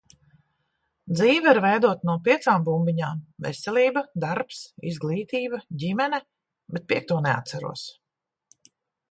[1.17, 6.23] Dzīve ir veidota no piecām bumbiņām- veselība, darbs, izglītība, ģimene,
[6.79, 7.87] bet piekto neatceros.